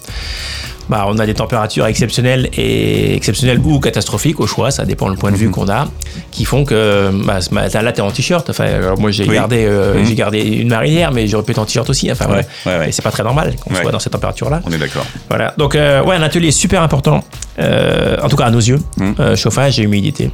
Bah, 0.89 1.05
on 1.07 1.17
a 1.19 1.25
des 1.25 1.33
températures 1.33 1.85
exceptionnelles 1.87 2.49
et 2.53 3.15
exceptionnelles 3.15 3.59
ou 3.63 3.79
catastrophiques 3.79 4.39
au 4.39 4.47
choix, 4.47 4.71
ça 4.71 4.85
dépend 4.85 5.07
le 5.09 5.15
point 5.15 5.31
de 5.31 5.35
vue 5.37 5.47
Mhm. 5.47 5.51
qu'on 5.51 5.69
a, 5.69 5.87
qui 6.31 6.45
font 6.45 6.63
que 6.65 7.11
bah, 7.25 7.41
ce 7.41 7.53
matin 7.53 7.81
là 7.81 7.91
t'es 7.91 8.01
en 8.01 8.11
t-shirt. 8.11 8.49
Enfin, 8.49 8.65
alors 8.65 8.99
moi 8.99 9.11
j'ai 9.11 9.27
Oui. 9.27 9.33
gardé, 9.35 9.65
euh, 9.65 9.95
Mhm. 9.99 10.05
j'ai 10.05 10.15
gardé 10.15 10.41
une 10.41 10.69
marinière, 10.69 11.11
mais 11.11 11.27
j'aurais 11.27 11.43
pu 11.43 11.51
être 11.51 11.59
en 11.59 11.65
t-shirt 11.65 11.89
aussi. 11.89 12.11
Enfin, 12.11 12.27
Ouais, 12.29 12.45
ouais, 12.65 12.77
ouais. 12.79 12.91
C'est 12.91 13.01
pas 13.01 13.11
très 13.11 13.23
normal 13.23 13.55
qu'on 13.59 13.73
soit 13.75 13.91
dans 13.91 13.99
cette 13.99 14.13
température-là. 14.13 14.61
On 14.65 14.71
est 14.71 14.77
d'accord. 14.77 15.05
Voilà. 15.29 15.53
Donc 15.57 15.75
euh, 15.75 16.03
ouais, 16.03 16.15
un 16.15 16.21
atelier 16.21 16.51
super 16.51 16.81
important, 16.81 17.23
euh, 17.59 18.17
en 18.21 18.29
tout 18.29 18.35
cas 18.35 18.45
à 18.45 18.51
nos 18.51 18.59
yeux, 18.59 18.79
Mhm. 18.97 19.35
Chauffage 19.35 19.79
et 19.79 19.83
humidité. 19.83 20.29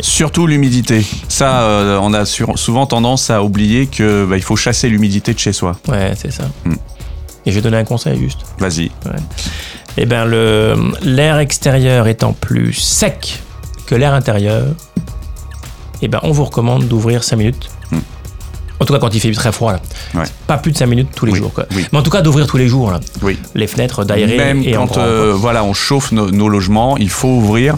Surtout 0.00 0.46
l'humidité. 0.46 1.04
Ça, 1.28 1.98
on 2.02 2.12
a 2.14 2.24
souvent 2.24 2.86
tendance 2.86 3.30
à 3.30 3.42
oublier 3.42 3.86
que 3.86 4.24
bah, 4.24 4.36
il 4.36 4.42
faut 4.42 4.56
chasser 4.56 4.88
l'humidité 4.88 5.34
de 5.34 5.38
chez 5.38 5.52
soi. 5.52 5.76
Ouais, 5.88 6.12
c'est 6.16 6.32
ça. 6.32 6.44
Et 7.46 7.50
je 7.50 7.56
vais 7.56 7.62
donner 7.62 7.76
un 7.78 7.84
conseil 7.84 8.18
juste. 8.18 8.40
Vas-y. 8.58 8.90
Eh 9.96 10.04
bien, 10.04 10.24
l'air 10.26 11.38
extérieur 11.38 12.06
étant 12.08 12.32
plus 12.32 12.72
sec 12.74 13.40
que 13.86 13.94
l'air 13.94 14.12
intérieur, 14.14 14.64
eh 16.02 16.08
ben, 16.08 16.18
on 16.22 16.32
vous 16.32 16.44
recommande 16.44 16.88
d'ouvrir 16.88 17.24
5 17.24 17.36
minutes. 17.36 17.70
Hmm. 17.92 17.98
En 18.80 18.84
tout 18.84 18.92
cas, 18.92 18.98
quand 18.98 19.14
il 19.14 19.20
fait 19.20 19.30
très 19.32 19.52
froid, 19.52 19.72
là. 19.72 19.80
Ouais. 20.14 20.24
Pas 20.46 20.58
plus 20.58 20.72
de 20.72 20.76
5 20.76 20.86
minutes 20.86 21.08
tous 21.14 21.24
les 21.24 21.32
Oui, 21.32 21.38
jours. 21.38 21.54
Quoi. 21.54 21.64
oui. 21.74 21.86
Mais 21.92 21.98
en 21.98 22.02
tout 22.02 22.10
cas, 22.10 22.20
d'ouvrir 22.20 22.46
tous 22.46 22.58
les 22.58 22.68
jours 22.68 22.90
là. 22.90 23.00
Oui. 23.22 23.38
les 23.54 23.66
fenêtres, 23.66 24.04
d'aérer 24.04 24.36
Même 24.36 24.62
et 24.62 24.72
quand 24.72 24.98
euh, 24.98 25.32
voilà, 25.34 25.64
on 25.64 25.72
chauffe 25.72 26.12
nos, 26.12 26.30
nos 26.30 26.48
logements, 26.48 26.96
il 26.98 27.08
faut 27.08 27.28
ouvrir. 27.28 27.76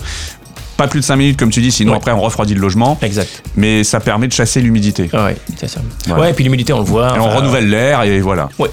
Pas 0.76 0.88
plus 0.88 1.00
de 1.00 1.04
5 1.04 1.16
minutes, 1.16 1.36
comme 1.38 1.50
tu 1.50 1.60
dis, 1.60 1.70
sinon 1.70 1.92
Ouais. 1.92 1.98
après 1.98 2.12
on 2.12 2.20
refroidit 2.20 2.54
le 2.54 2.60
logement. 2.60 2.98
Exact. 3.02 3.42
Mais 3.56 3.84
ça 3.84 4.00
permet 4.00 4.26
de 4.28 4.32
chasser 4.32 4.60
l'humidité. 4.60 5.10
Ouais, 5.12 5.36
c'est 5.56 5.68
ça. 5.68 5.80
Voilà. 6.06 6.22
Ouais, 6.22 6.30
et 6.30 6.34
puis 6.34 6.42
l'humidité, 6.44 6.72
on 6.72 6.78
le 6.78 6.84
voit. 6.84 7.14
Et 7.16 7.20
on 7.20 7.30
renouvelle 7.30 7.68
l'air 7.68 8.02
et 8.02 8.20
voilà. 8.20 8.48
Ouais. 8.58 8.70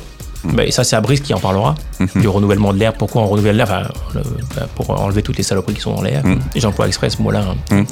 Ben, 0.53 0.69
ça, 0.71 0.83
c'est 0.83 0.95
Abris 0.95 1.19
qui 1.21 1.33
en 1.33 1.39
parlera, 1.39 1.75
Mhm. 1.99 2.21
du 2.21 2.27
renouvellement 2.27 2.73
de 2.73 2.79
l'air. 2.79 2.93
Pourquoi 2.93 3.21
on 3.23 3.27
renouvelle 3.27 3.55
l'air? 3.57 3.65
Enfin, 3.69 3.89
ben, 4.13 4.67
Pour 4.75 4.89
enlever 5.01 5.21
toutes 5.21 5.37
les 5.37 5.43
saloperies 5.43 5.75
qui 5.75 5.81
sont 5.81 5.93
dans 5.95 6.01
l'air. 6.01 6.25
Mhm. 6.25 6.39
Et 6.55 6.59
j'emploie 6.59 6.87
exprès 6.87 7.09
ce 7.09 7.21
mot-là. 7.21 7.43
hein. 7.71 7.83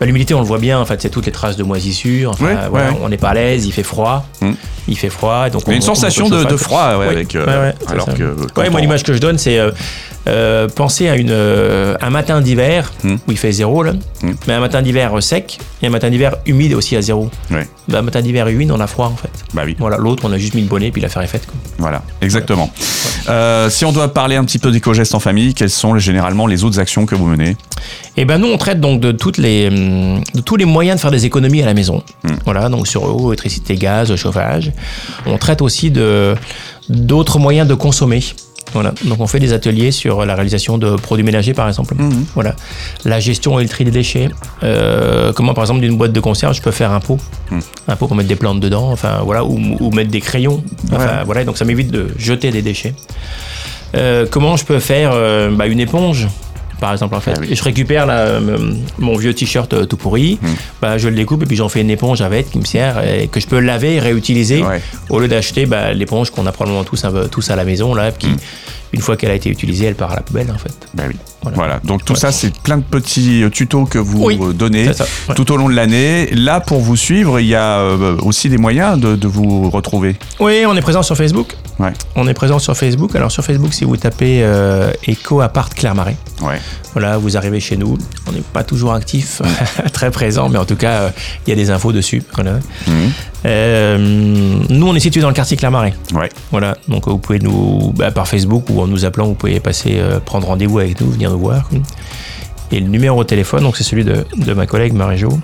Ben, 0.00 0.06
L'humidité, 0.06 0.32
on 0.34 0.40
le 0.40 0.46
voit 0.46 0.58
bien, 0.58 0.80
en 0.80 0.86
fait, 0.86 1.00
c'est 1.02 1.10
toutes 1.10 1.26
les 1.26 1.32
traces 1.32 1.56
de 1.56 1.62
moisissure. 1.62 2.30
Enfin, 2.30 2.46
Ouais, 2.46 2.56
voilà, 2.70 2.90
ouais. 2.92 2.96
On 3.02 3.08
n'est 3.10 3.18
pas 3.18 3.28
à 3.30 3.34
l'aise, 3.34 3.66
il 3.66 3.72
fait 3.72 3.82
froid. 3.82 4.26
Mhm. 4.40 4.54
Il 4.88 4.96
fait 4.98 5.10
froid. 5.10 5.50
Donc 5.50 5.62
Il 5.66 5.68
y 5.68 5.70
a 5.70 5.72
on- 5.74 5.76
une 5.76 5.82
on 5.82 5.86
sensation 5.94 6.28
de, 6.30 6.56
froid 6.56 6.96
ouais, 6.98 7.06
avec. 7.08 7.34
euh, 7.36 7.72
alors 7.86 8.06
ça. 8.06 8.12
que. 8.14 8.24
moi, 8.24 8.64
on- 8.72 8.76
l'image 8.78 9.02
que 9.02 9.12
je 9.12 9.18
donne, 9.18 9.36
c'est 9.38 9.58
euh, 9.58 9.70
euh, 10.26 10.68
penser 10.68 11.08
à 11.08 11.16
une, 11.16 11.30
euh, 11.30 11.94
un 12.00 12.10
matin 12.10 12.40
d'hiver 12.40 12.90
Mhm. 13.04 13.18
où 13.28 13.30
il 13.32 13.36
fait 13.38 13.52
zéro, 13.52 13.82
là, 13.82 13.92
Mhm. 14.22 14.34
mais 14.48 14.54
un 14.54 14.60
matin 14.60 14.80
d'hiver 14.82 15.12
sec 15.22 15.58
et 15.82 15.86
un 15.86 15.90
matin 15.90 16.08
d'hiver 16.10 16.36
humide 16.46 16.72
aussi 16.74 16.96
à 16.96 17.02
zéro. 17.02 17.30
Ben, 17.50 17.66
un 17.92 18.02
matin 18.02 18.22
d'hiver 18.22 18.48
humide, 18.48 18.70
on 18.72 18.80
a 18.80 18.86
froid, 18.86 19.06
en 19.06 19.16
fait. 19.16 19.30
Bah 19.52 19.62
oui. 19.66 19.76
Voilà, 19.78 19.96
l'autre, 19.98 20.22
on 20.26 20.32
a 20.32 20.38
juste 20.38 20.54
mis 20.54 20.62
le 20.62 20.68
bonnet, 20.68 20.90
puis 20.90 21.02
l'affaire 21.02 21.22
est 21.22 21.26
faite. 21.26 21.46
quoi. 21.46 21.54
Voilà, 21.78 22.02
exactement. 22.22 22.70
Si 23.68 23.84
on 23.84 23.92
doit 23.92 24.12
parler 24.12 24.36
un 24.36 24.44
petit 24.44 24.58
peu 24.58 24.70
d'éco-gestes 24.70 25.14
en 25.14 25.20
famille, 25.20 25.52
quelles 25.54 25.70
sont 25.70 25.96
généralement 25.98 26.46
les 26.46 26.64
autres 26.64 26.78
actions 26.80 27.04
que 27.06 27.14
vous 27.14 27.26
menez? 27.26 27.56
Et 28.16 28.24
ben 28.24 28.38
nous 28.38 28.48
on 28.48 28.58
traite 28.58 28.80
donc 28.80 29.00
de 29.00 29.12
toutes 29.12 29.38
les 29.38 29.68
hum, 29.68 29.89
de 30.34 30.40
tous 30.40 30.56
les 30.56 30.64
moyens 30.64 30.96
de 30.96 31.00
faire 31.00 31.10
des 31.10 31.26
économies 31.26 31.62
à 31.62 31.66
la 31.66 31.74
maison. 31.74 32.02
Hmm. 32.24 32.34
Voilà, 32.44 32.68
donc 32.68 32.86
sur 32.86 33.02
eau, 33.04 33.32
électricité, 33.32 33.74
gaz, 33.76 34.14
chauffage. 34.16 34.72
On 35.26 35.38
traite 35.38 35.62
aussi 35.62 35.90
de 35.90 36.34
d'autres 36.88 37.38
moyens 37.38 37.68
de 37.68 37.74
consommer. 37.74 38.22
Voilà, 38.72 38.92
donc 39.04 39.18
on 39.20 39.26
fait 39.26 39.40
des 39.40 39.52
ateliers 39.52 39.90
sur 39.90 40.24
la 40.24 40.34
réalisation 40.36 40.78
de 40.78 40.94
produits 40.94 41.24
ménagers 41.24 41.54
par 41.54 41.66
exemple. 41.66 41.94
Mhm. 41.98 42.24
Voilà, 42.34 42.54
la 43.04 43.18
gestion 43.18 43.58
et 43.58 43.64
le 43.64 43.68
tri 43.68 43.84
des 43.84 43.90
déchets. 43.90 44.30
Euh, 44.62 45.32
comment 45.32 45.54
par 45.54 45.64
exemple 45.64 45.80
d'une 45.80 45.96
boîte 45.96 46.12
de 46.12 46.20
conserve 46.20 46.54
je 46.54 46.62
peux 46.62 46.70
faire 46.70 46.92
un 46.92 47.00
pot, 47.00 47.18
Hmm. 47.50 47.58
un 47.88 47.96
pot 47.96 48.06
pour 48.06 48.14
mettre 48.16 48.28
des 48.28 48.36
plantes 48.36 48.60
dedans, 48.60 48.92
enfin 48.92 49.22
voilà, 49.24 49.44
ou, 49.44 49.58
ou 49.80 49.90
mettre 49.90 50.10
des 50.10 50.20
crayons. 50.20 50.62
Enfin 50.92 51.04
Ouais. 51.04 51.24
voilà, 51.26 51.44
donc 51.44 51.58
ça 51.58 51.64
m'évite 51.64 51.90
de 51.90 52.08
jeter 52.16 52.52
des 52.52 52.62
déchets. 52.62 52.94
Euh, 53.96 54.24
comment 54.30 54.56
je 54.56 54.64
peux 54.64 54.78
faire 54.78 55.10
euh, 55.14 55.50
bah, 55.50 55.66
une 55.66 55.80
éponge 55.80 56.28
par 56.80 56.92
exemple 56.92 57.14
en 57.14 57.20
fait. 57.20 57.34
Ah 57.36 57.40
oui. 57.40 57.48
Et 57.50 57.54
je 57.54 57.62
récupère 57.62 58.06
euh, 58.08 58.58
mon 58.98 59.16
vieux 59.16 59.34
t-shirt 59.34 59.72
euh, 59.72 59.84
tout 59.86 59.96
pourri, 59.96 60.38
Hmm. 60.42 60.46
bah, 60.80 60.98
je 60.98 61.08
le 61.08 61.14
découpe 61.14 61.42
et 61.42 61.46
puis 61.46 61.56
j'en 61.56 61.68
fais 61.68 61.80
une 61.82 61.90
éponge 61.90 62.20
avec 62.22 62.50
qui 62.50 62.58
me 62.58 62.64
sert 62.64 63.02
et 63.06 63.28
que 63.28 63.38
je 63.40 63.46
peux 63.46 63.60
laver 63.60 63.94
et 63.96 64.00
réutiliser 64.00 64.62
Ouais. 64.62 64.80
au 65.10 65.18
lieu 65.20 65.28
d'acheter 65.28 65.66
bah, 65.66 65.92
l'éponge 65.92 66.30
qu'on 66.30 66.46
a 66.46 66.52
probablement 66.52 66.84
tous, 66.84 67.04
un 67.04 67.10
peu- 67.12 67.28
tous 67.28 67.50
à 67.50 67.56
la 67.56 67.64
maison 67.64 67.94
là, 67.94 68.10
qui 68.12 68.28
Hmm. 68.28 68.36
Une 68.92 69.00
fois 69.00 69.16
qu'elle 69.16 69.30
a 69.30 69.34
été 69.34 69.48
utilisée, 69.50 69.86
elle 69.86 69.94
part 69.94 70.12
à 70.12 70.16
la 70.16 70.22
poubelle 70.22 70.50
en 70.52 70.58
fait. 70.58 70.72
Bah 70.94 71.04
oui. 71.08 71.16
Voilà. 71.42 71.56
Voilà. 71.56 71.80
Donc 71.84 72.04
tout 72.04 72.12
Ouais. 72.14 72.18
ça, 72.18 72.32
c'est 72.32 72.52
plein 72.58 72.76
de 72.76 72.82
petits 72.82 73.42
euh, 73.42 73.48
tutos 73.50 73.86
que 73.86 73.98
vous 73.98 74.22
Oui, 74.24 74.38
euh, 74.42 74.52
donnez 74.52 74.86
C'est 74.86 74.94
ça. 74.98 75.04
ouais. 75.28 75.34
tout 75.34 75.50
au 75.52 75.56
long 75.56 75.68
de 75.70 75.74
l'année. 75.74 76.26
Là, 76.32 76.60
pour 76.60 76.80
vous 76.80 76.96
suivre, 76.96 77.40
il 77.40 77.46
y 77.46 77.54
a 77.54 77.78
euh, 77.78 78.16
aussi 78.22 78.48
des 78.50 78.58
moyens 78.58 78.98
de, 79.00 79.16
de 79.16 79.26
vous 79.28 79.70
retrouver. 79.70 80.16
Oui, 80.38 80.64
on 80.66 80.76
est 80.76 80.82
présent 80.82 81.02
sur 81.02 81.16
Facebook. 81.16 81.56
Ouais. 81.78 81.92
On 82.14 82.28
est 82.28 82.34
présent 82.34 82.58
sur 82.58 82.76
Facebook. 82.76 83.14
Alors 83.16 83.32
sur 83.32 83.42
Facebook, 83.42 83.72
si 83.72 83.84
vous 83.84 83.96
tapez 83.96 84.40
euh, 84.42 84.90
Eco 85.08 85.40
Apart 85.40 85.70
Clermarais, 85.70 86.16
Ouais. 86.42 86.60
voilà, 86.92 87.16
vous 87.16 87.36
arrivez 87.38 87.60
chez 87.60 87.76
nous. 87.78 87.96
On 88.28 88.32
n'est 88.32 88.40
pas 88.40 88.64
toujours 88.64 88.92
actif, 88.92 89.40
très 89.94 90.10
présent, 90.10 90.48
mais 90.50 90.58
en 90.58 90.64
tout 90.66 90.76
cas, 90.76 90.92
euh, 91.02 91.10
il 91.46 91.50
y 91.50 91.52
a 91.52 91.56
des 91.56 91.70
infos 91.70 91.92
dessus. 91.92 92.22
Voilà. 92.34 92.58
Mhm. 92.86 93.12
Euh, 93.46 93.96
nous, 94.68 94.86
on 94.86 94.94
est 94.94 95.00
situé 95.00 95.20
dans 95.20 95.28
le 95.28 95.34
quartier 95.34 95.56
Clermarais. 95.56 95.94
Ouais. 96.14 96.28
Voilà, 96.50 96.76
donc 96.88 97.08
vous 97.08 97.18
pouvez 97.18 97.38
nous, 97.38 97.92
bah, 97.96 98.10
par 98.10 98.28
Facebook 98.28 98.64
ou 98.70 98.80
en 98.80 98.86
nous 98.86 99.04
appelant, 99.04 99.26
vous 99.26 99.34
pouvez 99.34 99.60
passer, 99.60 99.94
euh, 99.98 100.20
prendre 100.20 100.46
rendez-vous 100.46 100.78
avec 100.78 101.00
nous, 101.00 101.10
venir 101.10 101.30
nous 101.30 101.38
voir. 101.38 101.68
Et 102.70 102.80
le 102.80 102.88
numéro 102.88 103.22
de 103.22 103.28
téléphone, 103.28 103.62
donc 103.62 103.76
c'est 103.76 103.84
celui 103.84 104.04
de, 104.04 104.24
de 104.36 104.52
ma 104.52 104.66
collègue 104.66 104.92
Marie-Jo, 104.92 105.38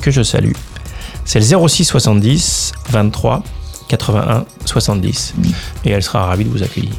que 0.00 0.10
je 0.10 0.22
salue. 0.22 0.52
C'est 1.24 1.38
le 1.38 1.68
06 1.68 1.84
70 1.84 2.72
23 2.90 3.42
81 3.88 4.44
70. 4.64 5.34
Et 5.84 5.90
elle 5.90 6.02
sera 6.02 6.26
ravie 6.26 6.44
de 6.44 6.50
vous 6.50 6.62
accueillir. 6.62 6.92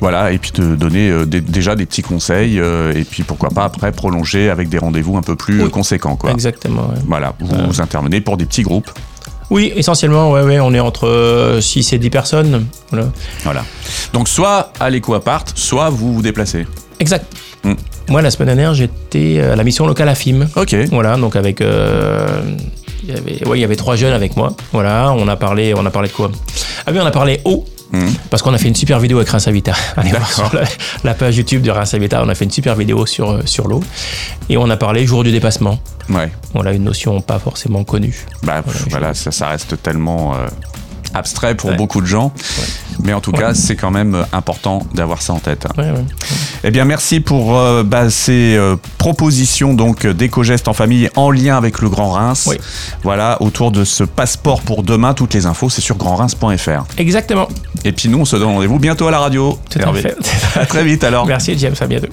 Voilà, 0.00 0.30
et 0.30 0.38
puis 0.38 0.52
de 0.52 0.76
donner 0.76 1.10
euh, 1.10 1.24
déjà 1.26 1.74
des 1.74 1.84
petits 1.86 2.02
conseils, 2.02 2.60
euh, 2.60 2.92
et 2.94 3.02
puis 3.04 3.24
pourquoi 3.24 3.48
pas 3.48 3.64
après 3.64 3.90
prolonger 3.90 4.48
avec 4.48 4.68
des 4.68 4.78
rendez-vous 4.78 5.16
un 5.16 5.22
peu 5.22 5.34
plus 5.34 5.64
Oui. 5.64 5.70
conséquents. 5.70 6.14
Quoi. 6.14 6.30
Exactement. 6.30 6.82
ouais. 6.82 7.00
Voilà, 7.06 7.34
vous 7.40 7.80
intervenez 7.80 8.20
pour 8.20 8.36
des 8.36 8.46
petits 8.46 8.62
groupes. 8.62 8.90
Oui, 9.50 9.72
essentiellement, 9.74 10.30
ouais, 10.30 10.42
ouais, 10.42 10.60
on 10.60 10.74
est 10.74 10.80
entre 10.80 11.58
6 11.60 11.92
et 11.94 11.98
10 11.98 12.10
personnes. 12.10 12.66
Voilà. 12.90 13.08
Voilà. 13.44 13.64
Donc 14.12 14.28
soit 14.28 14.72
à 14.78 14.90
l'éco-appart, 14.90 15.50
soit 15.54 15.88
vous 15.90 16.12
vous 16.14 16.22
déplacez. 16.22 16.66
Exact. 17.00 17.24
Mm. 17.64 17.72
Moi, 18.10 18.22
la 18.22 18.30
semaine 18.30 18.46
dernière, 18.48 18.74
j'étais 18.74 19.40
à 19.40 19.56
la 19.56 19.64
mission 19.64 19.86
locale 19.86 20.08
à 20.08 20.14
FIM. 20.14 20.48
Ok. 20.56 20.74
Voilà, 20.90 21.16
donc 21.16 21.36
avec. 21.36 21.60
euh, 21.60 22.26
il 23.04 23.14
y 23.14 23.16
avait, 23.16 23.48
ouais, 23.48 23.58
il 23.58 23.60
y 23.60 23.64
avait 23.64 23.76
trois 23.76 23.96
jeunes 23.96 24.12
avec 24.12 24.36
moi. 24.36 24.54
Voilà, 24.72 25.12
on 25.16 25.26
a 25.28 25.36
parlé, 25.36 25.72
on 25.74 25.86
a 25.86 25.90
parlé 25.90 26.08
de 26.08 26.12
quoi? 26.14 26.30
Ah 26.86 26.90
oui, 26.92 26.98
on 27.00 27.06
a 27.06 27.10
parlé 27.10 27.40
eau. 27.44 27.64
Mhm. 27.92 28.12
Parce 28.30 28.42
qu'on 28.42 28.52
a 28.52 28.58
fait 28.58 28.68
une 28.68 28.74
super 28.74 28.98
vidéo 29.00 29.18
avec 29.18 29.28
Reims 29.30 29.46
Habitat. 29.48 29.72
Allez 29.96 30.10
voir 30.10 30.30
sur 30.32 30.54
la, 30.54 30.62
la 31.04 31.14
page 31.14 31.36
YouTube 31.36 31.62
de 31.62 31.70
Reims 31.70 31.94
Habitat, 31.94 32.22
on 32.24 32.28
a 32.28 32.34
fait 32.34 32.44
une 32.44 32.50
super 32.50 32.74
vidéo 32.74 33.06
sur, 33.06 33.30
euh, 33.30 33.42
sur 33.46 33.66
l'eau. 33.68 33.82
Et 34.48 34.56
on 34.56 34.68
a 34.68 34.76
parlé 34.76 35.06
jour 35.06 35.24
du 35.24 35.30
dépassement. 35.32 35.78
Ouais. 36.10 36.30
Voilà, 36.54 36.72
une 36.72 36.84
notion 36.84 37.20
pas 37.20 37.38
forcément 37.38 37.84
connue. 37.84 38.26
Bah, 38.42 38.62
pff, 38.62 38.86
voilà, 38.90 39.14
ça, 39.14 39.30
ça 39.30 39.48
reste 39.48 39.82
tellement 39.82 40.34
euh, 40.34 40.46
abstrait 41.14 41.54
pour 41.54 41.70
Ouais. 41.70 41.76
beaucoup 41.76 42.00
de 42.00 42.06
gens. 42.06 42.32
Mais 43.04 43.12
en 43.12 43.20
tout 43.20 43.30
Ouais. 43.32 43.38
cas, 43.38 43.54
c'est 43.54 43.76
quand 43.76 43.90
même 43.90 44.14
euh, 44.14 44.22
important 44.32 44.82
d'avoir 44.94 45.22
ça 45.22 45.32
en 45.32 45.38
tête. 45.38 45.66
Ouais, 45.76 45.90
ouais. 45.90 46.04
Eh 46.64 46.70
bien, 46.70 46.84
merci 46.84 47.20
pour 47.20 47.56
euh, 47.56 47.82
bah, 47.84 48.10
ces 48.10 48.56
euh, 48.56 48.76
propositions 48.98 49.74
donc 49.74 50.06
d'éco-gestes 50.06 50.68
en 50.68 50.72
famille 50.72 51.08
en 51.16 51.30
lien 51.30 51.56
avec 51.56 51.80
le 51.80 51.88
Grand 51.88 52.10
Reims. 52.10 52.46
Oui. 52.48 52.56
Voilà, 53.02 53.40
autour 53.40 53.70
de 53.70 53.84
ce 53.84 54.04
passeport 54.04 54.60
pour 54.62 54.82
demain. 54.82 55.14
Toutes 55.14 55.34
les 55.34 55.46
infos, 55.46 55.70
c'est 55.70 55.80
sur 55.80 55.96
grandreims.fr. 55.96 56.84
Exactement. 56.98 57.48
Et 57.84 57.92
puis 57.92 58.08
nous, 58.08 58.18
on 58.18 58.24
se 58.24 58.36
donne 58.36 58.48
rendez-vous 58.48 58.78
bientôt 58.78 59.06
à 59.06 59.10
la 59.10 59.18
radio. 59.20 59.58
Tout 59.70 59.78
à 59.78 59.92
fait. 59.92 60.16
À 60.56 60.66
très 60.66 60.84
vite 60.84 61.04
alors. 61.04 61.26
Merci 61.26 61.56
James, 61.58 61.74
à 61.80 61.86
bientôt. 61.86 62.08